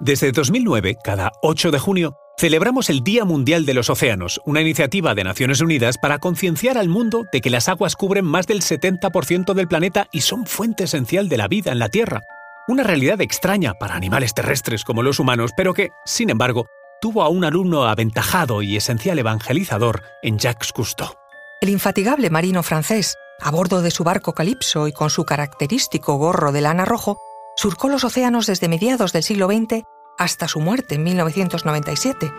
[0.00, 5.14] Desde 2009, cada 8 de junio, celebramos el Día Mundial de los Océanos, una iniciativa
[5.14, 9.52] de Naciones Unidas para concienciar al mundo de que las aguas cubren más del 70%
[9.52, 12.22] del planeta y son fuente esencial de la vida en la Tierra.
[12.66, 16.64] Una realidad extraña para animales terrestres como los humanos, pero que, sin embargo,
[17.02, 21.12] tuvo a un alumno aventajado y esencial evangelizador en Jacques Cousteau.
[21.60, 26.52] El infatigable marino francés, a bordo de su barco Calipso y con su característico gorro
[26.52, 27.18] de lana rojo,
[27.60, 29.82] surcó los océanos desde mediados del siglo XX
[30.16, 32.32] hasta su muerte en 1997,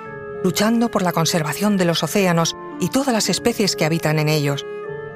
[0.43, 4.65] luchando por la conservación de los océanos y todas las especies que habitan en ellos.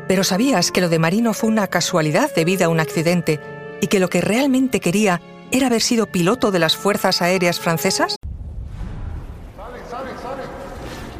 [0.07, 3.41] Pero ¿sabías que lo de Marino fue una casualidad debido a un accidente
[3.81, 8.15] y que lo que realmente quería era haber sido piloto de las Fuerzas Aéreas Francesas?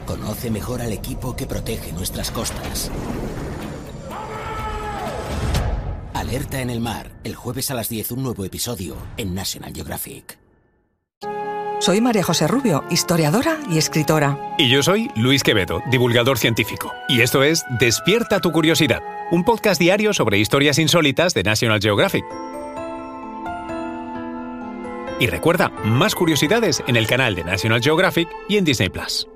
[0.06, 2.92] Conoce mejor al equipo que protege nuestras costas.
[6.28, 10.40] Alerta en el mar, el jueves a las 10 un nuevo episodio en National Geographic.
[11.80, 14.56] Soy María José Rubio, historiadora y escritora.
[14.58, 16.92] Y yo soy Luis Quevedo, divulgador científico.
[17.08, 22.26] Y esto es Despierta tu curiosidad, un podcast diario sobre historias insólitas de National Geographic.
[25.20, 29.28] Y recuerda, más curiosidades en el canal de National Geographic y en Disney Plus.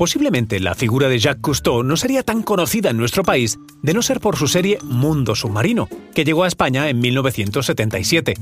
[0.00, 4.00] Posiblemente la figura de Jacques Cousteau no sería tan conocida en nuestro país de no
[4.00, 8.32] ser por su serie Mundo Submarino, que llegó a España en 1977.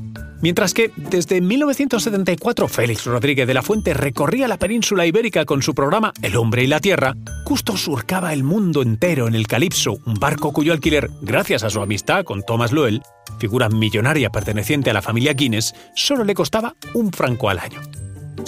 [0.40, 5.74] Mientras que desde 1974 Félix Rodríguez de la Fuente recorría la península ibérica con su
[5.74, 10.14] programa El hombre y la tierra, Cousteau surcaba el mundo entero en el Calipso, un
[10.14, 13.02] barco cuyo alquiler, gracias a su amistad con Thomas Loel,
[13.40, 17.80] figura millonaria perteneciente a la familia Guinness, solo le costaba un franco al año.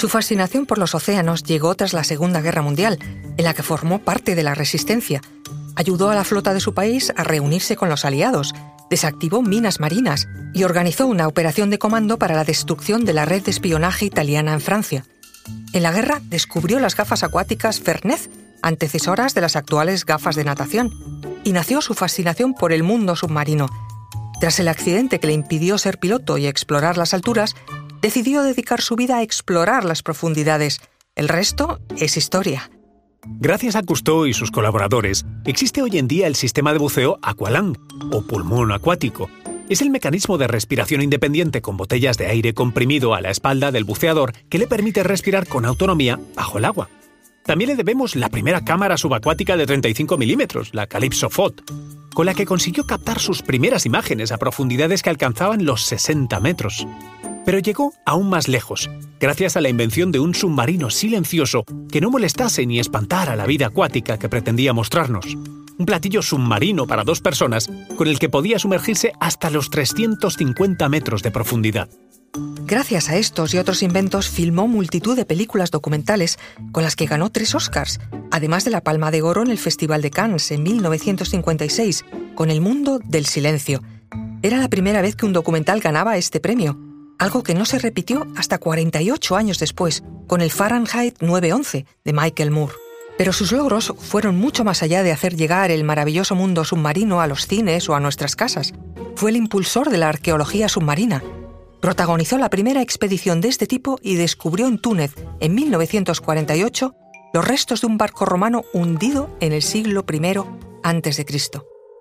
[0.00, 2.98] Su fascinación por los océanos llegó tras la Segunda Guerra Mundial,
[3.36, 5.20] en la que formó parte de la resistencia.
[5.76, 8.54] Ayudó a la flota de su país a reunirse con los aliados,
[8.88, 13.42] desactivó minas marinas y organizó una operación de comando para la destrucción de la red
[13.42, 15.04] de espionaje italiana en Francia.
[15.74, 18.30] En la guerra descubrió las gafas acuáticas Fernet,
[18.62, 20.90] antecesoras de las actuales gafas de natación,
[21.44, 23.68] y nació su fascinación por el mundo submarino.
[24.40, 27.54] Tras el accidente que le impidió ser piloto y explorar las alturas,
[28.00, 30.80] decidió dedicar su vida a explorar las profundidades.
[31.14, 32.70] El resto es historia.
[33.26, 37.76] Gracias a Cousteau y sus colaboradores, existe hoy en día el sistema de buceo Aqualung,
[38.12, 39.28] o pulmón acuático.
[39.68, 43.84] Es el mecanismo de respiración independiente con botellas de aire comprimido a la espalda del
[43.84, 46.88] buceador que le permite respirar con autonomía bajo el agua.
[47.44, 51.62] También le debemos la primera cámara subacuática de 35 milímetros, la Calypso FOT,
[52.14, 56.86] con la que consiguió captar sus primeras imágenes a profundidades que alcanzaban los 60 metros.
[57.50, 58.88] Pero llegó aún más lejos,
[59.18, 63.66] gracias a la invención de un submarino silencioso que no molestase ni espantara la vida
[63.66, 65.26] acuática que pretendía mostrarnos.
[65.76, 71.24] Un platillo submarino para dos personas con el que podía sumergirse hasta los 350 metros
[71.24, 71.88] de profundidad.
[72.66, 76.38] Gracias a estos y otros inventos filmó multitud de películas documentales
[76.70, 77.98] con las que ganó tres Oscars,
[78.30, 82.04] además de la Palma de Oro en el Festival de Cannes en 1956,
[82.36, 83.82] con El Mundo del Silencio.
[84.40, 86.78] Era la primera vez que un documental ganaba este premio,
[87.20, 92.50] algo que no se repitió hasta 48 años después, con el Fahrenheit 911 de Michael
[92.50, 92.74] Moore.
[93.18, 97.26] Pero sus logros fueron mucho más allá de hacer llegar el maravilloso mundo submarino a
[97.26, 98.72] los cines o a nuestras casas.
[99.16, 101.22] Fue el impulsor de la arqueología submarina.
[101.82, 106.94] Protagonizó la primera expedición de este tipo y descubrió en Túnez, en 1948,
[107.34, 110.38] los restos de un barco romano hundido en el siglo I
[110.82, 111.24] a.C.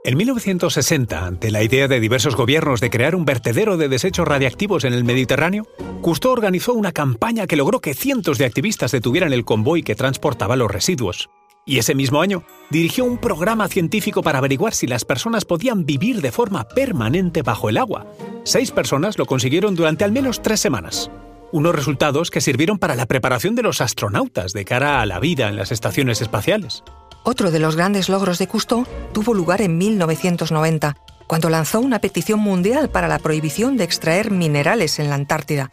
[0.09, 4.83] En 1960, ante la idea de diversos gobiernos de crear un vertedero de desechos radiactivos
[4.83, 5.67] en el Mediterráneo,
[6.01, 10.55] Cousteau organizó una campaña que logró que cientos de activistas detuvieran el convoy que transportaba
[10.55, 11.29] los residuos.
[11.63, 16.21] Y ese mismo año dirigió un programa científico para averiguar si las personas podían vivir
[16.21, 18.07] de forma permanente bajo el agua.
[18.45, 21.11] Seis personas lo consiguieron durante al menos tres semanas.
[21.51, 25.49] Unos resultados que sirvieron para la preparación de los astronautas de cara a la vida
[25.49, 26.83] en las estaciones espaciales.
[27.23, 30.95] Otro de los grandes logros de Cousteau tuvo lugar en 1990,
[31.27, 35.71] cuando lanzó una petición mundial para la prohibición de extraer minerales en la Antártida.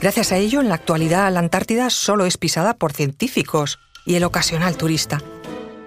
[0.00, 4.24] Gracias a ello, en la actualidad la Antártida solo es pisada por científicos y el
[4.24, 5.22] ocasional turista.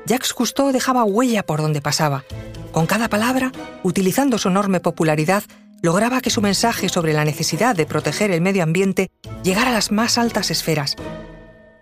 [0.06, 2.24] Jacques Cousteau dejaba huella por donde pasaba.
[2.72, 3.52] Con cada palabra,
[3.84, 5.44] utilizando su enorme popularidad,
[5.82, 9.12] lograba que su mensaje sobre la necesidad de proteger el medio ambiente
[9.44, 10.96] llegara a las más altas esferas.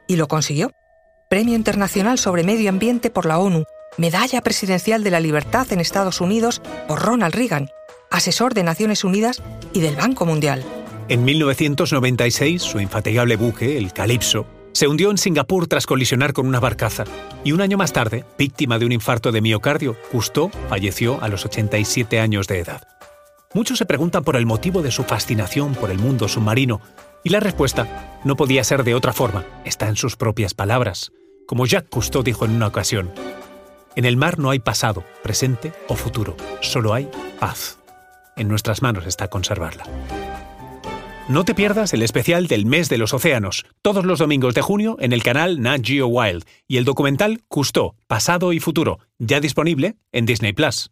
[0.07, 0.71] Y lo consiguió.
[1.29, 3.63] Premio Internacional sobre Medio Ambiente por la ONU,
[3.97, 7.69] Medalla Presidencial de la Libertad en Estados Unidos por Ronald Reagan,
[8.11, 9.41] asesor de Naciones Unidas
[9.73, 10.63] y del Banco Mundial.
[11.07, 16.59] En 1996, su infatigable buque, el Calypso, se hundió en Singapur tras colisionar con una
[16.59, 17.05] barcaza,
[17.43, 21.45] y un año más tarde, víctima de un infarto de miocardio, Cousteau falleció a los
[21.45, 22.87] 87 años de edad.
[23.53, 26.81] Muchos se preguntan por el motivo de su fascinación por el mundo submarino,
[27.25, 31.11] y la respuesta no podía ser de otra forma, está en sus propias palabras,
[31.47, 33.11] como Jacques Cousteau dijo en una ocasión.
[33.95, 37.79] En el mar no hay pasado, presente o futuro, solo hay paz.
[38.37, 39.85] En nuestras manos está conservarla.
[41.27, 44.95] No te pierdas el especial del mes de los océanos, todos los domingos de junio
[44.99, 49.95] en el canal Nat Geo Wild, y el documental Cousteau, Pasado y Futuro, ya disponible
[50.11, 50.91] en Disney Plus.